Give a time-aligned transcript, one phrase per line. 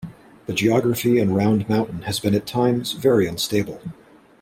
[0.47, 3.79] The geography in Round Mountain has been at times very unstable.